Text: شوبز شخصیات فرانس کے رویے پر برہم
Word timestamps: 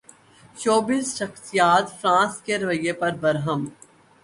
شوبز 0.57 1.05
شخصیات 1.17 1.85
فرانس 1.99 2.41
کے 2.45 2.57
رویے 2.59 2.93
پر 2.93 3.11
برہم 3.21 3.61